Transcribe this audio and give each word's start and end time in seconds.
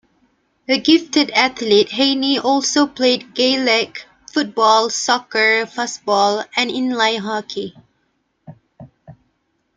A 0.67 0.79
gifted 0.79 1.29
athlete, 1.29 1.89
Heaney 1.89 2.43
also 2.43 2.87
played 2.87 3.35
Gaelic 3.35 4.07
football, 4.33 4.89
soccer, 4.89 5.67
fastball 5.67 6.43
and 6.57 6.71
in-line 6.71 7.19
hockey. 7.19 7.75